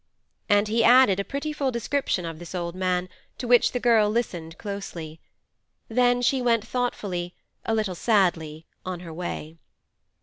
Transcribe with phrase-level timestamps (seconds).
[0.49, 3.07] And he added a pretty full description of this old man,
[3.37, 5.21] to which the girl listened closely.
[5.89, 9.59] Then she went thoughtfully—a little sadly—on her way.